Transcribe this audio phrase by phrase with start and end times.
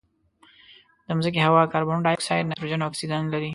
[1.05, 3.49] د مځکې هوا کاربن ډای اکسایډ، نایتروجن او اکسیجن لري.